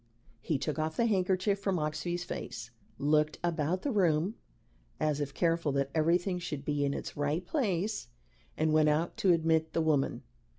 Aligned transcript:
He 0.41 0.57
took 0.57 0.79
off 0.79 0.97
the 0.97 1.05
handkerchief 1.05 1.59
from 1.59 1.75
Oxbye's 1.77 2.23
face, 2.23 2.71
looked 2.97 3.37
about 3.43 3.83
the 3.83 3.91
room 3.91 4.33
as 4.99 5.21
if 5.21 5.31
careful 5.31 5.71
that 5.73 5.91
everything 5.93 6.39
should 6.39 6.65
be 6.65 6.83
in 6.83 6.95
its 6.95 7.15
right 7.15 7.45
place, 7.45 8.07
and 8.57 8.73
went 8.73 8.89
out 8.89 9.15
to 9.17 9.31
admit 9.31 9.73
the 9.73 9.81
woman. 9.83 10.23